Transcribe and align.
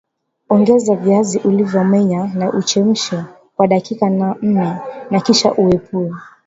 Ongeza 0.49 0.95
viazi 0.95 1.37
ulivyomenya 1.39 2.31
na 2.35 2.51
uchemshe 2.53 3.23
kwa 3.55 3.67
dakika 3.67 4.09
nne 4.09 4.77
na 5.11 5.19
kisha 5.19 5.53
uepue 5.53 6.13